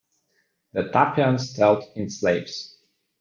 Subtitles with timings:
[0.73, 2.79] The Taphians dealt in slaves.